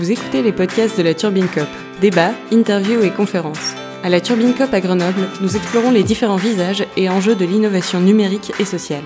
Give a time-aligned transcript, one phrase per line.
[0.00, 1.68] Vous écoutez les podcasts de la Turbine Cop.
[2.00, 3.74] Débats, interviews et conférences.
[4.02, 8.00] À la Turbine Cop à Grenoble, nous explorons les différents visages et enjeux de l'innovation
[8.00, 9.02] numérique et sociale.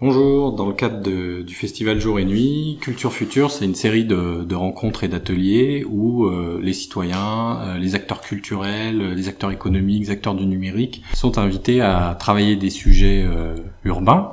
[0.00, 1.00] Bonjour, dans le cadre
[1.42, 6.26] du festival Jour et Nuit, Culture Future, c'est une série de, rencontres et d'ateliers où
[6.26, 11.38] euh, les citoyens, euh, les acteurs culturels, les acteurs économiques, les acteurs du numérique sont
[11.38, 13.54] invités à travailler des sujets euh,
[13.84, 14.32] urbains.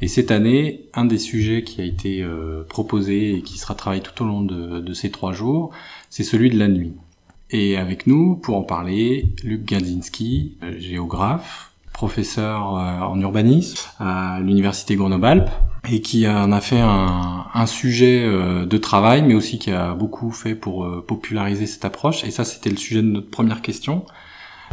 [0.00, 2.24] Et cette année, un des sujets qui a été
[2.68, 5.70] proposé et qui sera travaillé tout au long de, ces trois jours,
[6.08, 6.94] c'est celui de la nuit.
[7.50, 14.96] Et avec nous, pour en parler, Luc Gandzinski, géographe, professeur euh, en urbanisme à l'université
[14.96, 15.50] Grenoble-Alpes
[15.90, 20.30] et qui en a fait un, sujet euh, de travail, mais aussi qui a beaucoup
[20.30, 22.24] fait pour euh, populariser cette approche.
[22.24, 24.06] Et ça, c'était le sujet de notre première question.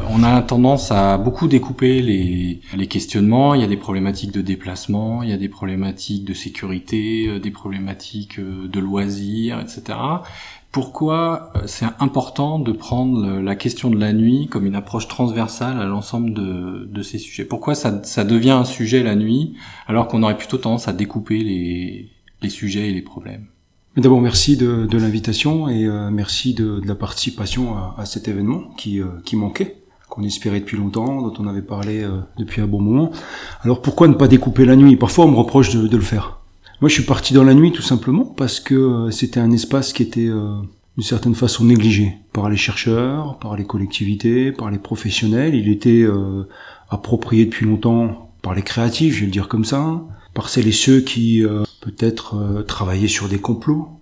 [0.10, 3.56] On a tendance à beaucoup découper les, les, questionnements.
[3.56, 7.52] Il y a des problématiques de déplacement, il y a des problématiques de sécurité, des
[7.52, 9.96] problématiques de loisirs, etc
[10.78, 15.80] pourquoi euh, c'est important de prendre la question de la nuit comme une approche transversale
[15.80, 17.46] à l'ensemble de, ces sujets?
[17.46, 17.92] Pourquoi ça,
[18.24, 19.56] devient un sujet la nuit
[19.88, 23.48] alors qu'on aurait plutôt tendance à découper les, sujets et les problèmes?
[23.96, 29.08] D'abord, merci de, l'invitation et euh, merci de, la participation à, cet événement qui, euh,
[29.26, 29.78] qui manquait
[30.10, 33.12] qu'on espérait depuis longtemps, dont on avait parlé depuis un bon moment.
[33.64, 34.96] Alors pourquoi ne pas découper la nuit?
[34.96, 36.38] Parfois on me reproche de le faire.
[36.80, 39.94] Moi, je suis parti dans la nuit tout simplement parce que euh, c'était un espace
[39.94, 40.58] qui était euh,
[40.96, 45.56] d'une certaine façon négligé par les chercheurs, par les collectivités, par les professionnels.
[45.56, 46.48] Il était euh,
[46.90, 50.04] approprié depuis longtemps par les créatifs, je vais le dire comme ça,
[50.36, 51.44] par celles et ceux qui
[51.82, 53.97] peut-être travaillaient sur des complots,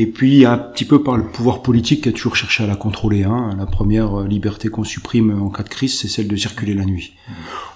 [0.00, 2.76] et puis un petit peu par le pouvoir politique qui a toujours cherché à la
[2.76, 3.24] contrôler.
[3.24, 3.50] Hein.
[3.58, 7.14] La première liberté qu'on supprime en cas de crise, c'est celle de circuler la nuit.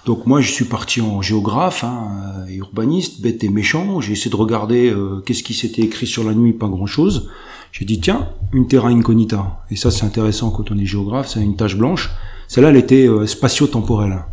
[0.05, 3.99] Donc moi, je suis parti en géographe, hein, urbaniste, bête et méchant.
[3.99, 7.29] J'ai essayé de regarder euh, qu'est-ce qui s'était écrit sur la nuit, pas grand-chose.
[7.73, 9.65] J'ai dit tiens, une terra incognita.
[9.69, 12.09] Et ça, c'est intéressant quand on est géographe, c'est une tache blanche.
[12.47, 14.23] Celle-là, elle était euh, spatio-temporelle.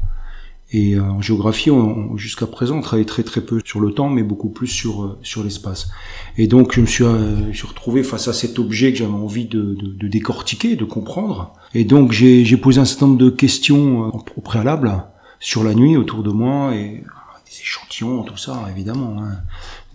[0.72, 1.70] Et euh, en géographie,
[2.16, 5.18] jusqu'à présent, on travaille très très peu sur le temps, mais beaucoup plus sur euh,
[5.22, 5.88] sur l'espace.
[6.36, 9.46] Et donc, je me suis, euh, suis, retrouvé face à cet objet que j'avais envie
[9.46, 11.52] de, de, de, décortiquer, de comprendre.
[11.74, 15.04] Et donc, j'ai posé un certain nombre de questions au préalable
[15.40, 17.02] sur la nuit autour de moi et
[17.46, 19.38] des échantillons, tout ça, évidemment, hein,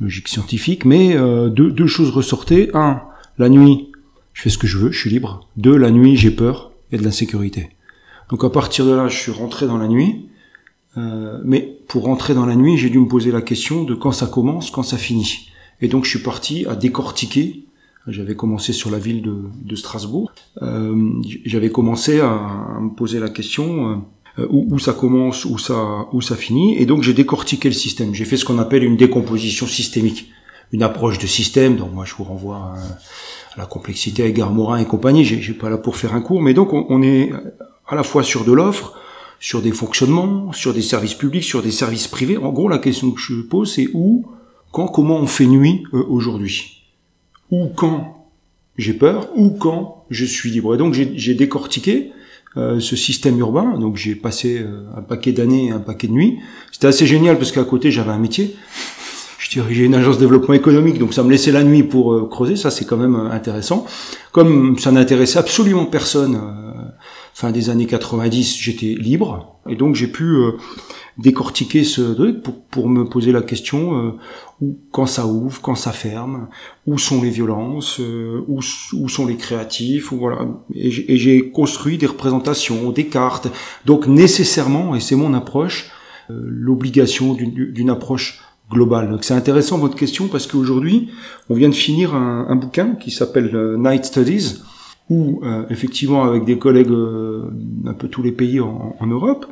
[0.02, 0.84] logique scientifique.
[0.84, 2.70] Mais deux, deux choses ressortaient.
[2.74, 3.02] Un,
[3.38, 3.92] la nuit,
[4.34, 5.48] je fais ce que je veux, je suis libre.
[5.56, 7.70] Deux, la nuit, j'ai peur, a de l'insécurité.
[8.30, 10.30] Donc à partir de là, je suis rentré dans la nuit.
[10.98, 14.12] Euh, mais pour rentrer dans la nuit, j'ai dû me poser la question de quand
[14.12, 15.50] ça commence, quand ça finit.
[15.82, 17.66] Et donc je suis parti à décortiquer.
[18.08, 20.32] J'avais commencé sur la ville de, de Strasbourg.
[20.62, 21.12] Euh,
[21.44, 24.04] J'avais commencé à, me poser la question
[24.38, 26.78] euh, où, où, ça commence, où ça, où ça finit.
[26.78, 28.14] Et donc j'ai décortiqué le système.
[28.14, 30.30] J'ai fait ce qu'on appelle une décomposition systémique,
[30.72, 31.78] une approche de système.
[31.78, 32.76] Donc moi je vous renvoie à,
[33.58, 35.26] la complexité avec Garmorin et compagnie.
[35.26, 37.32] J'ai pas là pour faire un cours, mais donc on, on est
[37.88, 38.96] à la fois sur de l'offre
[39.40, 42.38] sur des fonctionnements, sur des services publics, sur des services privés.
[42.38, 44.26] En gros, la question que je pose, c'est où,
[44.72, 46.84] quand, comment on fait nuit euh, aujourd'hui?
[47.52, 48.28] Ou quand
[48.78, 50.76] j'ai peur, ou quand je suis libre?
[50.76, 52.12] Et donc j'ai décortiqué
[52.58, 53.78] euh, ce système urbain.
[53.78, 56.40] Donc j'ai passé euh, un paquet d'années, un paquet de nuits.
[56.72, 58.56] C'était assez génial parce qu'à côté j'avais un métier.
[59.38, 62.56] Je dirigeais une agence de développement économique, donc ça me laissait la nuit pour creuser.
[62.56, 63.86] Ça c'est quand même intéressant.
[64.32, 66.42] Comme ça n'intéressait absolument personne
[67.36, 70.52] fin des années 90, j'étais libre et donc j'ai pu euh,
[71.18, 74.12] décortiquer ce truc pour, pour, me poser la question euh,
[74.62, 76.48] où, quand ça ouvre, quand ça ferme,
[76.88, 78.62] où sont les violences, euh, où,
[78.94, 80.48] où, sont les créatifs, ou voilà.
[80.74, 83.50] Et j'ai construit des représentations, des cartes.
[83.86, 85.92] Donc nécessairement, et c'est mon approche,
[86.30, 88.42] l'obligation d'une approche
[88.72, 89.12] globale.
[89.12, 91.10] Donc c'est intéressant votre question parce qu'aujourd'hui,
[91.50, 94.62] on vient de finir un, un bouquin qui s'appelle Night Studies
[95.10, 97.50] où euh, effectivement avec des collègues euh,
[97.86, 99.46] un peu tous les pays en, en Europe,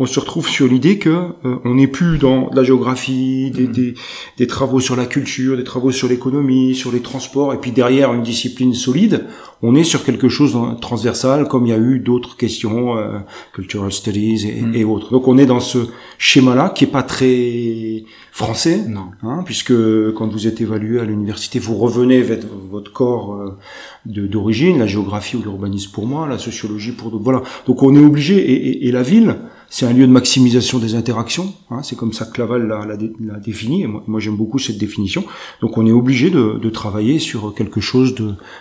[0.00, 3.72] on se retrouve sur l'idée que euh, on n'est plus dans la géographie, des, mm.
[3.72, 3.94] des,
[4.36, 8.14] des, travaux sur la culture, des travaux sur l'économie, sur les transports, et puis derrière
[8.14, 9.26] une discipline solide,
[9.60, 13.18] on est sur quelque chose de transversal, comme il y a eu d'autres questions, euh,
[13.52, 14.74] cultural studies et, mm.
[14.76, 15.10] et, autres.
[15.10, 15.78] Donc on est dans ce
[16.18, 19.10] schéma-là qui est pas très français, non.
[19.24, 19.74] Hein, puisque
[20.12, 22.38] quand vous êtes évalué à l'université, vous revenez vers
[22.70, 23.58] votre corps euh,
[24.06, 27.24] d'origine, la géographie ou l'urbanisme pour moi, la sociologie pour d'autres.
[27.24, 27.42] Voilà.
[27.66, 29.38] Donc on est obligé, et, et la ville,
[29.70, 31.52] c'est un lieu de maximisation des interactions.
[31.70, 33.82] Hein, c'est comme ça que Laval l'a, défini.
[33.82, 35.24] Et moi, j'aime beaucoup cette définition.
[35.60, 38.14] Donc, on est obligé de, de travailler sur quelque chose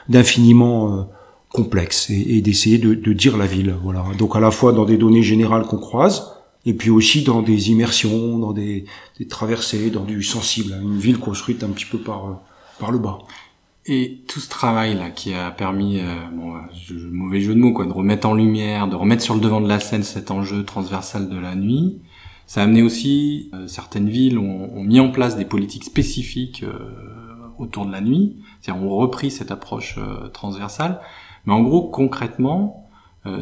[0.09, 1.03] d'infiniment euh,
[1.49, 3.75] complexe et, et d'essayer de, de, dire la ville.
[3.83, 4.03] Voilà.
[4.17, 6.33] Donc, à la fois dans des données générales qu'on croise,
[6.65, 8.83] et puis aussi dans des immersions, dans des,
[9.17, 10.77] des traversées, dans du sensible.
[10.81, 12.33] Une ville construite un petit peu par euh,
[12.79, 13.19] par le bas.
[13.89, 16.53] Et tout ce travail-là qui a permis, euh, bon,
[17.11, 19.67] mauvais jeu de mots, quoi, de remettre en lumière, de remettre sur le devant de
[19.67, 22.01] la scène cet enjeu transversal de la nuit,
[22.47, 26.93] ça a amené aussi, euh, certaines villes ont, mis en place des politiques spécifiques euh,
[27.59, 31.01] autour de la nuit, c'est-à-dire ont repris cette approche euh, transversale.
[31.45, 32.83] Mais en gros, concrètement,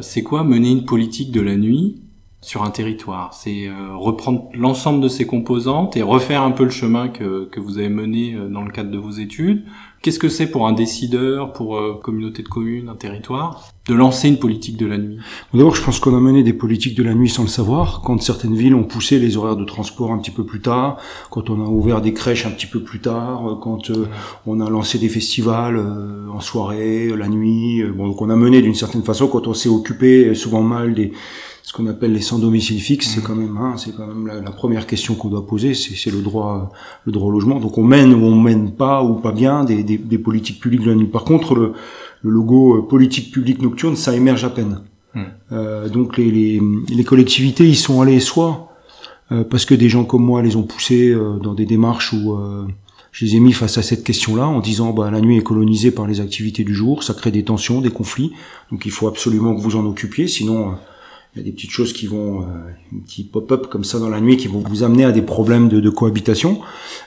[0.00, 2.02] c'est quoi mener une politique de la nuit
[2.40, 3.34] sur un territoire.
[3.34, 7.78] C'est reprendre l'ensemble de ses composantes et refaire un peu le chemin que, que vous
[7.78, 9.64] avez mené dans le cadre de vos études,
[10.06, 14.28] Qu'est-ce que c'est pour un décideur, pour euh, communauté de communes, un territoire, de lancer
[14.28, 15.18] une politique de la nuit?
[15.52, 18.02] D'abord, je pense qu'on a mené des politiques de la nuit sans le savoir.
[18.04, 20.98] Quand certaines villes ont poussé les horaires de transport un petit peu plus tard,
[21.30, 24.06] quand on a ouvert des crèches un petit peu plus tard, euh, quand euh,
[24.46, 25.76] on a lancé des festivals
[26.32, 27.82] en soirée, la nuit.
[27.82, 31.12] bon, donc on a mené d'une certaine façon, quand on s'est occupé souvent mal des
[31.66, 33.24] ce qu'on appelle les sans domicile fixe, c'est mmh.
[33.24, 36.70] quand même, hein, c'est quand même la, première question qu'on doit poser, c'est le droit,
[37.04, 37.58] le droit au logement.
[37.58, 40.82] Donc on mène ou on mène pas ou pas bien des, des, des politiques publiques
[40.82, 41.08] de la nuit.
[41.08, 41.72] Par contre, le,
[42.22, 44.82] le, logo euh, politique publique nocturne, ça émerge à peine.
[45.14, 45.22] Mmh.
[45.50, 48.72] Euh, donc les, les, les, collectivités, ils sont allés soit
[49.32, 52.38] euh, parce que des gens comme moi les ont poussés euh, dans des démarches où
[53.10, 55.90] je les ai mis face à cette question-là en disant bah la nuit est colonisée
[55.90, 58.30] par les activités du jour, ça crée des tensions, des conflits,
[58.70, 60.76] donc il faut absolument que vous en occupiez, sinon
[61.36, 62.44] il y a des petites choses qui vont, euh,
[62.94, 65.68] un petit pop-up comme ça dans la nuit, qui vont vous amener à des problèmes
[65.68, 66.60] de, cohabitation.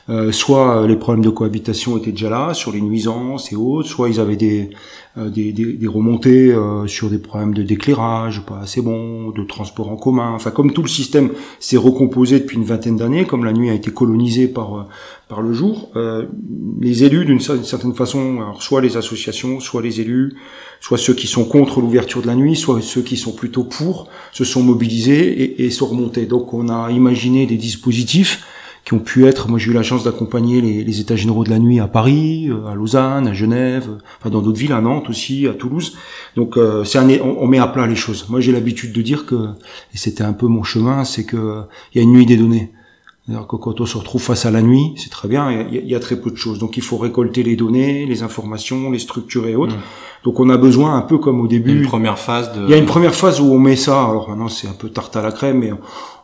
[0.07, 3.87] Euh, soit euh, les problèmes de cohabitation étaient déjà là, sur les nuisances et autres,
[3.87, 4.69] soit ils avaient des,
[5.17, 6.55] euh, des, des, des, remontées
[6.85, 10.31] sur des problèmes de d'éclairage pas assez bon, de transport en commun.
[10.35, 13.73] Enfin, comme tout le système s'est recomposé depuis une vingtaine d'années, comme la nuit a
[13.73, 14.87] été colonisée par
[15.29, 15.91] par le jour,
[16.81, 20.33] les élus d'une certaine façon, alors soit les associations, soit les élus,
[20.81, 24.09] soit ceux qui sont contre l'ouverture de la nuit, soit ceux qui sont plutôt pour,
[24.31, 26.25] se sont mobilisés et, et sont remontés.
[26.25, 28.43] Donc on a imaginé des dispositifs
[28.85, 31.49] qui ont pu être, moi j'ai eu la chance d'accompagner les, les, états généraux de
[31.49, 33.87] la nuit à Paris, euh, à Lausanne, à Genève,
[34.19, 35.97] enfin dans d'autres villes, à Nantes aussi, à Toulouse.
[36.35, 38.27] Donc euh, c'est un, on, met à plat les choses.
[38.29, 39.49] Moi j'ai l'habitude de dire que,
[39.93, 41.61] et c'était un peu mon chemin, c'est que
[41.93, 42.71] il y a une nuit des données.
[43.29, 45.93] C'est-à-dire que quand on se retrouve face à la nuit, c'est très bien, il y,
[45.93, 46.57] a, très peu de choses.
[46.57, 49.75] Donc il faut récolter les données, les informations, les structurer et autres.
[49.75, 50.23] Mmh.
[50.23, 51.81] Donc on a besoin un peu comme au début.
[51.81, 52.63] Une première phase de.
[52.63, 54.03] Il y a une première phase où on met ça.
[54.03, 55.71] Alors maintenant c'est un peu tarte à la crème, mais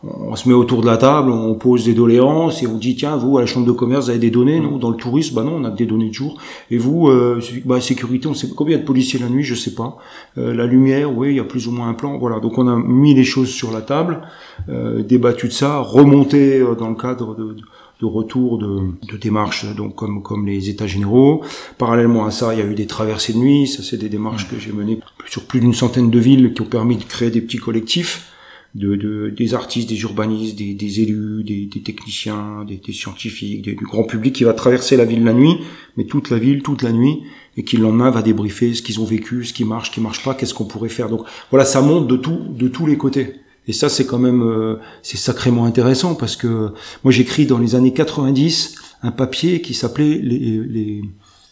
[0.05, 3.15] on, se met autour de la table, on pose des doléances et on dit tiens
[3.15, 4.77] vous à la chambre de commerce vous avez des données non?
[4.77, 6.37] Dans le tourisme bah non on a des données de jour
[6.71, 9.97] et vous euh, bah sécurité on sait combien de policiers la nuit je sais pas
[10.37, 12.67] euh, la lumière oui il y a plus ou moins un plan voilà donc on
[12.67, 14.21] a mis les choses sur la table
[14.69, 17.55] euh, débattu de ça remonté euh, dans le cadre de
[18.01, 21.43] de retour de, de démarches donc comme comme les états généraux.
[21.77, 23.67] Parallèlement à ça, il y a eu des traversées de nuit.
[23.67, 26.65] Ça, c'est des démarches que j'ai menées sur plus d'une centaine de villes qui ont
[26.65, 28.34] permis de créer des petits collectifs.
[28.75, 33.61] De, de, des artistes, des urbanistes, des, des élus, des, des techniciens, des, des scientifiques,
[33.61, 35.55] du grand public qui va traverser la ville la nuit,
[35.95, 37.21] mais toute la ville, toute la nuit,
[37.55, 40.01] et qui le lendemain va débriefer ce qu'ils ont vécu, ce qui marche, ce qui
[40.01, 41.07] marche pas, qu'est-ce qu'on pourrait faire.
[41.07, 43.35] Donc voilà, ça monte de tout, de tous les côtés.
[43.67, 46.71] Et ça, c'est quand même, euh, c'est sacrément intéressant parce que
[47.03, 51.01] moi, j'écris dans les années 90 un papier qui s'appelait les, les,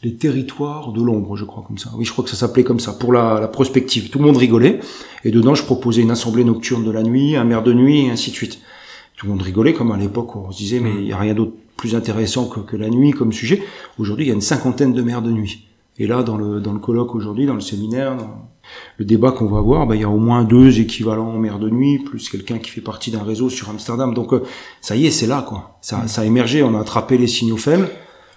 [0.03, 1.91] les, territoires de l'ombre, je crois comme ça.
[1.95, 4.09] Oui, je crois que ça s'appelait comme ça pour la, la, prospective.
[4.09, 4.79] Tout le monde rigolait
[5.23, 8.09] et dedans, je proposais une assemblée nocturne de la nuit, un maire de nuit et
[8.09, 8.59] ainsi de suite.
[9.15, 11.33] Tout le monde rigolait comme à l'époque on se disait mais il y a rien
[11.33, 13.63] d'autre plus intéressant que, que la nuit comme sujet.
[13.97, 15.67] Aujourd'hui, il y a une cinquantaine de maires de nuit.
[15.99, 18.17] Et là, dans le, dans le colloque aujourd'hui, dans le séminaire,
[18.97, 21.69] le débat qu'on va avoir, bah, il y a au moins deux équivalents maire de
[21.69, 24.13] nuit, plus quelqu'un qui fait partie d'un réseau sur Amsterdam.
[24.13, 24.43] Donc euh,
[24.81, 25.77] ça y est, c'est là, quoi.
[25.81, 27.89] Ça, ça a émergé, on a attrapé les signaux faibles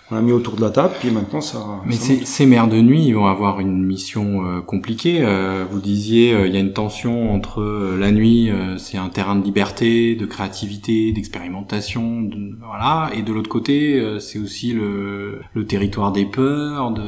[0.09, 1.59] on a mis autour de la table, puis maintenant ça.
[1.85, 5.19] Mais ces, maires de nuit, ils vont avoir une mission euh, compliquée.
[5.23, 9.35] Euh, vous disiez, euh, il y a une tension entre la nuit, c'est un terrain
[9.35, 12.31] de liberté, de créativité, d'expérimentation,
[12.65, 17.03] voilà, et de l'autre côté, c'est aussi le, le, territoire des peurs, de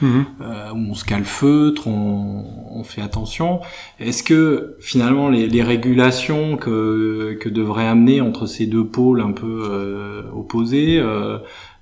[0.00, 0.24] mhm.
[0.74, 3.60] où on se calfeutre, on, on fait attention.
[4.00, 9.32] Est-ce que finalement les, les, régulations que que devrait amener entre ces deux pôles un
[9.32, 11.00] peu opposés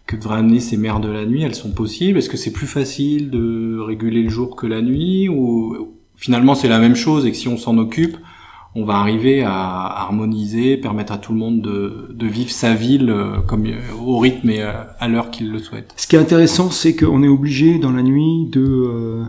[0.09, 2.67] que devraient amener ces mères de la nuit, elles sont possibles Est-ce que c'est plus
[2.67, 7.31] facile de réguler le jour que la nuit Ou finalement c'est la même chose et
[7.31, 8.17] que si on s'en occupe,
[8.75, 13.11] on va arriver à harmoniser, permettre à tout le monde de, de vivre sa ville
[13.11, 15.93] euh, comme euh, au rythme et euh, à l'heure qu'il le souhaite.
[15.97, 19.25] Ce qui est intéressant, c'est qu'on est obligé dans la nuit de...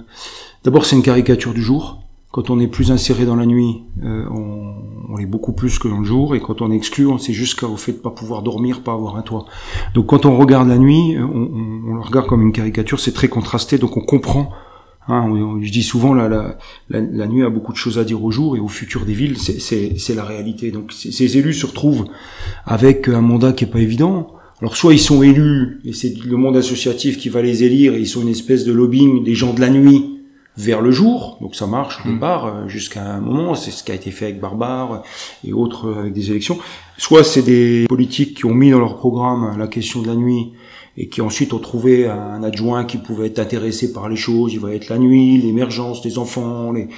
[0.63, 2.03] D'abord c'est une caricature du jour.
[2.31, 4.68] Quand on est plus inséré dans la nuit, on,
[5.11, 7.33] on est beaucoup plus que dans le jour, et quand on est exclu, on sait
[7.33, 9.45] jusqu'au fait de pas pouvoir dormir, pas avoir un toit.
[9.95, 11.49] Donc quand on regarde la nuit, on,
[11.87, 14.51] on, le regarde comme une caricature, c'est très contrasté, donc on comprend.
[15.07, 16.55] Hein, je dis souvent, la, la,
[16.89, 19.37] la, nuit a beaucoup de choses à dire au jour et au futur des villes,
[19.39, 20.69] c'est la réalité.
[20.69, 22.05] Donc ces élus se retrouvent
[22.65, 24.27] avec un mandat qui est pas évident,
[24.61, 27.99] Alors soit ils sont élus et c'est le monde associatif qui va les élire et
[27.99, 30.18] ils sont une espèce de lobbying des gens de la nuit
[30.59, 33.91] vers le jour, donc ça marche au départ euh, jusqu'à un moment, c'est ce qui
[33.91, 35.03] a été fait avec Barbare
[35.47, 36.59] et autres avec des élections.
[36.97, 40.51] Soit c'est des politiques qui ont mis dans leur programme la question de la nuit
[41.01, 44.59] et qui ensuite ont trouvé un adjoint qui pouvait être intéressé par les choses, il
[44.59, 46.89] va être la nuit, l'émergence des enfants, les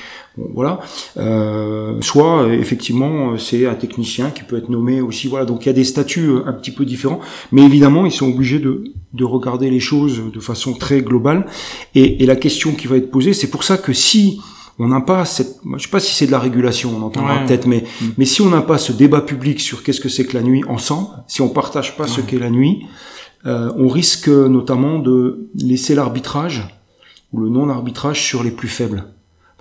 [0.56, 0.80] voilà.
[1.18, 5.46] Euh, soit effectivement c'est un technicien qui peut être nommé aussi, voilà.
[5.46, 7.20] Donc il y a des statuts euh, un petit peu différents,
[7.52, 11.46] mais évidemment ils sont obligés de, de regarder les choses de façon très globale.
[11.94, 14.42] Et, et la question qui va être posée, c'est pour ça que si
[14.80, 17.68] on n'a pas cette, je sais pas si c'est de la régulation, on entendra peut-être,
[17.68, 18.06] mais mm.
[18.18, 20.64] mais si on n'a pas ce débat public sur qu'est-ce que c'est que la nuit
[20.68, 22.88] ensemble, si on partage pas ce qu'est la nuit,
[23.46, 26.82] euh, on risque notamment de laisser l'arbitrage
[27.34, 29.06] ou le non-arbitrage sur les plus faibles.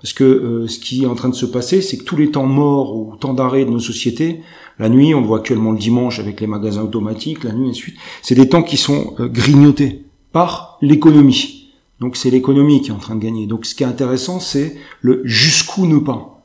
[0.01, 2.31] Parce que euh, ce qui est en train de se passer, c'est que tous les
[2.31, 4.41] temps morts ou temps d'arrêt de nos sociétés,
[4.79, 7.95] la nuit, on voit actuellement le dimanche avec les magasins automatiques, la nuit et suite,
[8.23, 11.71] c'est des temps qui sont euh, grignotés par l'économie.
[11.99, 13.45] Donc c'est l'économie qui est en train de gagner.
[13.45, 16.40] Donc ce qui est intéressant, c'est le jusqu'où ne pas.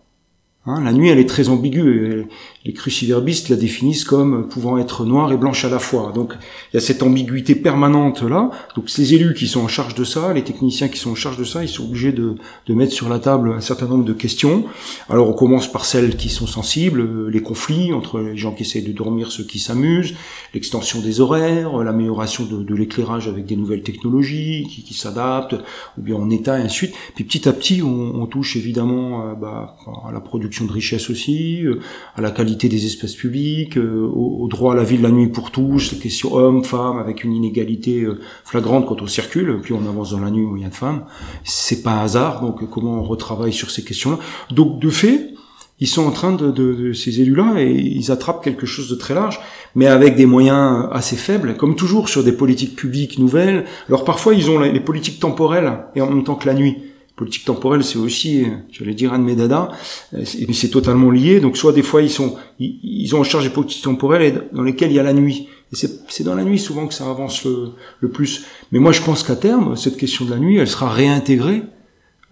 [0.69, 2.27] Hein, la nuit, elle est très ambiguë.
[2.65, 6.11] Les cruciverbistes la définissent comme pouvant être noire et blanche à la fois.
[6.13, 6.35] Donc,
[6.73, 8.51] il y a cette ambiguïté permanente là.
[8.75, 11.37] Donc, ces élus qui sont en charge de ça, les techniciens qui sont en charge
[11.37, 12.35] de ça, ils sont obligés de,
[12.67, 14.65] de mettre sur la table un certain nombre de questions.
[15.09, 18.83] Alors, on commence par celles qui sont sensibles, les conflits entre les gens qui essaient
[18.83, 20.15] de dormir, ceux qui s'amusent,
[20.53, 25.55] l'extension des horaires, l'amélioration de, de l'éclairage avec des nouvelles technologies qui, qui s'adaptent,
[25.97, 26.95] ou bien en état et ainsi de suite.
[27.15, 29.77] Puis petit à petit, on, on touche évidemment euh, bah,
[30.09, 31.81] à la production de richesse aussi, euh,
[32.17, 35.29] à la qualité des espaces publics, euh, au, droit à la vie de la nuit
[35.29, 39.73] pour tous, les questions hommes, femmes, avec une inégalité euh, flagrante quand on circule, puis
[39.73, 41.05] on avance dans la nuit où il y a de femmes.
[41.45, 44.19] C'est pas un hasard, donc comment on retravaille sur ces questions-là.
[44.51, 45.35] Donc de fait,
[45.79, 49.15] ils sont en train de, de, ces élus-là et ils attrapent quelque chose de très
[49.15, 49.41] large,
[49.75, 53.67] mais avec des moyens assez faibles, comme toujours sur des politiques publiques nouvelles.
[53.89, 56.77] Alors parfois ils ont les politiques temporelles et en même temps que la nuit
[57.17, 59.71] politique temporelle, c'est aussi, j'allais dire, un de mes dada,
[60.13, 61.41] mais c'est totalement lié.
[61.41, 64.91] Donc, soit des fois, ils sont, ils, ont en charge des politiques temporelles dans lesquelles
[64.91, 65.49] il y a la nuit.
[65.73, 65.77] Et
[66.09, 68.45] c'est dans la nuit souvent que ça avance le, plus.
[68.71, 71.63] Mais moi, je pense qu'à terme, cette question de la nuit, elle sera réintégrée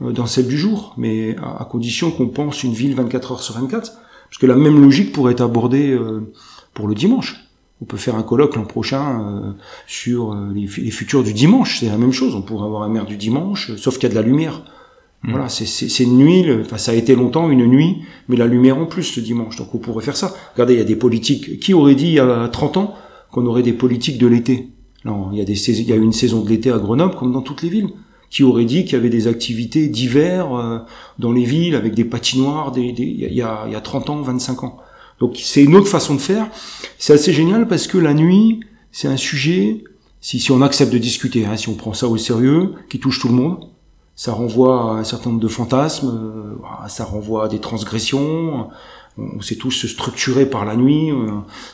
[0.02, 3.54] euh, dans celle du jour, mais à, condition qu'on pense une ville 24 heures sur
[3.54, 3.92] 24.
[4.28, 6.20] Parce que la même logique pourrait être abordée euh,
[6.74, 7.43] pour le dimanche.
[7.84, 9.52] On peut faire un colloque l'an prochain euh,
[9.86, 11.80] sur les, les, futurs du dimanche.
[11.80, 12.34] C'est la même chose.
[12.34, 14.62] On pourrait avoir un maire du dimanche, sauf qu'il y a de la lumière.
[15.22, 15.30] Mm.
[15.32, 18.86] Voilà, c'est une nuit, enfin ça a été longtemps une nuit, mais la lumière en
[18.86, 20.34] plus le dimanche, donc on pourrait faire ça.
[20.54, 22.94] Regardez, il y a des politiques, qui aurait dit il y a 30 ans
[23.30, 24.70] qu'on aurait des politiques de l'été?
[25.04, 27.32] Non, il y a des il y a une saison de l'été à Grenoble comme
[27.32, 27.90] dans toutes les villes.
[28.30, 30.78] Qui aurait dit qu'il y avait des activités d'hiver euh,
[31.20, 34.10] dans les villes avec des patinoires des, des, il, y a, il y a 30
[34.10, 34.78] ans, 25 ans?
[35.34, 36.48] C'est une autre façon de faire.
[36.98, 38.60] C'est assez génial parce que la nuit,
[38.92, 39.84] c'est un sujet,
[40.20, 43.28] si, on accepte de discuter, hein, si on prend ça au sérieux, qui touche tout
[43.28, 43.68] le monde,
[44.16, 48.68] ça renvoie à un certain nombre de fantasmes, euh, ça renvoie à des transgressions.
[49.18, 51.10] On s'est tous structurés par la nuit.
[51.10, 51.30] Euh,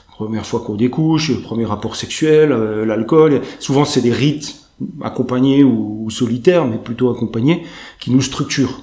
[0.08, 3.40] première fois qu'on découche, premier rapport sexuel, euh, l'alcool.
[3.58, 4.56] Souvent, c'est des rites
[5.02, 7.64] accompagnés ou, solitaires, mais plutôt accompagnés,
[7.98, 8.82] qui nous structurent.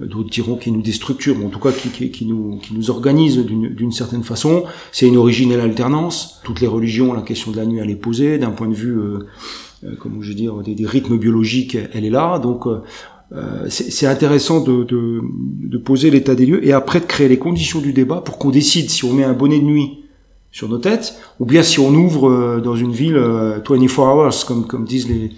[0.00, 3.38] D'autres diront qui nous déstructurent, mais en tout cas qui, qui, nous, qui nous organisent
[3.38, 4.64] d'une certaine façon.
[4.90, 6.40] C'est une originelle alternance.
[6.44, 8.98] Toutes les religions, la question de la nuit, elle est posée d'un point de vue
[9.84, 12.38] euh, comment je veux dire, des, des, rythmes biologiques, elle est là.
[12.38, 12.82] Donc euh,
[13.32, 17.38] euh c'est intéressant de, de, de poser l'état des lieux et après de créer les
[17.38, 20.01] conditions du débat pour qu'on décide si on met un bonnet de nuit
[20.52, 24.66] sur nos têtes, ou bien si on ouvre euh, dans une ville 24 hours, comme,
[24.66, 25.32] comme disent les,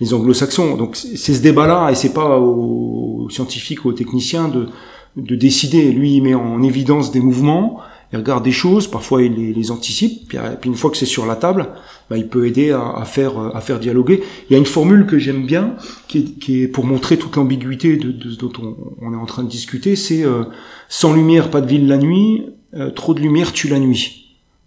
[0.00, 0.76] les anglo-saxons.
[0.76, 4.68] Donc c'est ce débat-là, et c'est pas aux scientifiques ou aux techniciens de,
[5.16, 5.92] de décider.
[5.92, 7.78] Lui, il met en évidence des mouvements,
[8.12, 11.06] il regarde des choses, parfois il les, les anticipe, puis, puis, une fois que c'est
[11.06, 11.68] sur la table,
[12.10, 14.22] bah, il peut aider à, à, faire à faire dialoguer.
[14.48, 15.74] Il y a une formule que j'aime bien,
[16.08, 19.26] qui est, qui est, pour montrer toute l'ambiguïté de, de, dont on, on, est en
[19.26, 20.44] train de discuter, c'est euh,
[20.88, 24.25] sans lumière, pas de ville la nuit, euh, trop de lumière tue la nuit.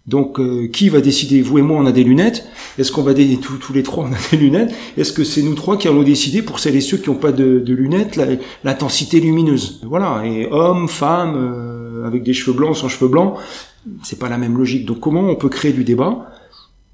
[0.10, 1.42] Donc, euh, qui va décider?
[1.42, 2.48] Vous et moi, on a des lunettes.
[2.80, 4.72] Est-ce qu'on va décider tous, les trois, on a des lunettes?
[4.98, 7.32] Est-ce que c'est nous trois qui allons décider pour celles et ceux qui n'ont pas
[7.32, 8.20] de, de lunettes
[8.64, 9.82] l'intensité lumineuse?
[9.84, 10.24] Voilà.
[10.26, 11.38] Et hommes, femmes,
[12.08, 13.36] avec des cheveux blancs, sans cheveux blancs,
[14.02, 14.86] c'est pas la même logique.
[14.88, 16.32] Donc, comment on peut créer du débat?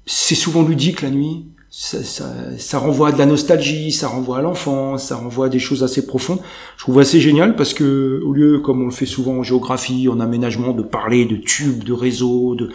[0.04, 1.46] C'est souvent ludique la nuit.
[1.78, 5.48] Ça, ça, ça, renvoie à de la nostalgie, ça renvoie à l'enfance, ça renvoie à
[5.50, 6.38] des choses assez profondes.
[6.78, 10.08] Je trouve assez génial parce que au lieu, comme on le fait souvent en géographie,
[10.08, 12.70] en aménagement, de parler de tubes, de réseaux, de,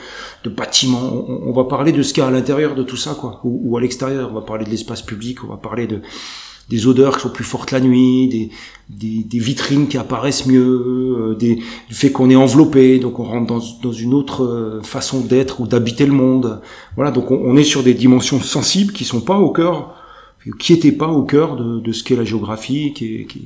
[0.51, 3.41] bâtiments, on, va parler de ce qu'il y a à l'intérieur de tout ça, quoi,
[3.43, 4.29] ou à l'extérieur.
[4.29, 6.03] On va parler de l'espace public, on va parler de
[6.71, 8.49] des odeurs qui sont plus fortes la nuit,
[8.89, 13.91] des, vitrines qui apparaissent mieux, des, du fait qu'on est enveloppé, donc on rentre dans,
[13.91, 16.61] une autre façon d'être ou d'habiter le monde.
[16.95, 19.95] Voilà, donc on, est sur des dimensions sensibles qui sont pas au cœur
[20.59, 22.93] qui n'était pas au cœur de, ce qu'est la géographie,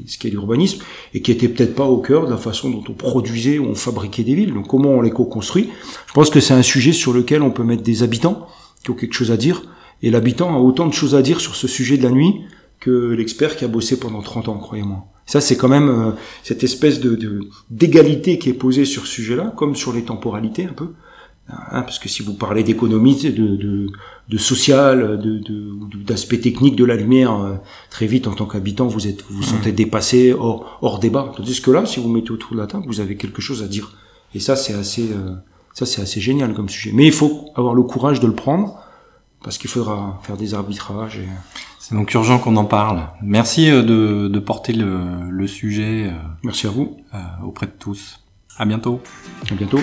[0.07, 0.81] ce qu'est l'urbanisme,
[1.13, 3.75] et qui était peut-être pas au cœur de la façon dont on produisait ou on
[3.75, 4.53] fabriquait des villes.
[4.53, 5.69] Donc comment on les co-construit?
[6.07, 8.47] Je pense que c'est un sujet sur lequel on peut mettre des habitants
[8.83, 9.63] qui ont quelque chose à dire,
[10.03, 12.41] et l'habitant a autant de choses à dire sur ce sujet de la nuit
[12.85, 15.07] que l'expert qui a bossé pendant 30 ans, croyez-moi.
[15.25, 16.11] Ça, c'est quand même euh,
[16.43, 17.39] cette espèce de
[17.71, 20.89] d'égalité qui est posée sur ce sujet-là, comme sur les temporalités un peu.
[21.49, 23.87] Hein, parce que si vous parlez d'économie, de, de,
[24.29, 25.41] de, social, de,
[26.03, 27.55] d'aspect technique de la lumière, euh,
[27.89, 29.75] très vite en tant qu'habitant, vous êtes, vous, vous sentez mmh.
[29.75, 31.31] dépassé, hors, hors débat.
[31.35, 33.67] Tandis que là, si vous mettez autour de la table, vous avez quelque chose à
[33.67, 33.93] dire.
[34.35, 35.33] Et ça, c'est assez, euh,
[35.73, 36.91] ça, c'est assez génial comme sujet.
[36.93, 38.79] Mais il faut avoir le courage de le prendre,
[39.45, 41.19] parce qu'il faudra faire des arbitrages.
[41.19, 41.27] Et...
[41.79, 43.07] C'est donc urgent qu'on en parle.
[43.21, 46.11] Merci euh, de, de porter le, le sujet.
[46.43, 46.97] Merci à vous.
[47.45, 48.19] auprès de tous.
[48.57, 49.01] À bientôt.
[49.51, 49.79] À bientôt.